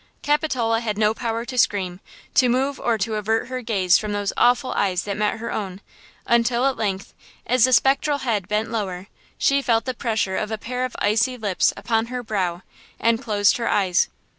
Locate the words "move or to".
2.49-3.17